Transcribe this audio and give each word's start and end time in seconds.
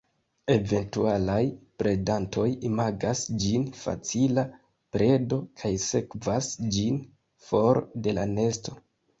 Eventualaj 0.51 1.41
predantoj 1.83 2.45
imagas 2.71 3.21
ĝin 3.43 3.67
facila 3.81 4.47
predo 4.97 5.39
kaj 5.61 5.73
sekvas 5.87 6.51
ĝin 6.79 7.01
for 7.51 7.85
de 8.09 8.19
la 8.21 8.29
nesto. 8.37 8.79